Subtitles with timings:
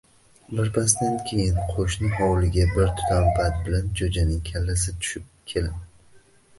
[0.59, 6.23] Birpasdan keyin qo‘shni hovliga bir tutam pat bilan jo‘janing kallasi tushib keladi